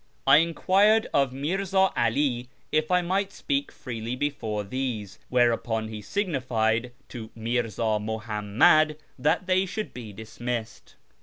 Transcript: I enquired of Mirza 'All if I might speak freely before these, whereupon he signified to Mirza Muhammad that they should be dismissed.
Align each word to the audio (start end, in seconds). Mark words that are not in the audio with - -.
I 0.25 0.37
enquired 0.37 1.05
of 1.13 1.31
Mirza 1.31 1.77
'All 1.95 2.43
if 2.71 2.89
I 2.89 3.03
might 3.03 3.31
speak 3.31 3.71
freely 3.71 4.15
before 4.15 4.63
these, 4.63 5.19
whereupon 5.29 5.89
he 5.89 6.01
signified 6.01 6.91
to 7.09 7.29
Mirza 7.35 7.99
Muhammad 7.99 8.97
that 9.19 9.45
they 9.45 9.67
should 9.67 9.93
be 9.93 10.11
dismissed. 10.11 10.95